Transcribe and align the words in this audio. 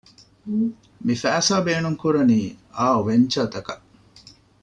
މި 1.05 1.13
ފައިސާ 1.21 1.55
ބޭނުން 1.65 1.99
ކުރަނީ 2.01 2.39
އައު 2.77 2.99
ވެންޗަރތަކަށް 3.07 3.85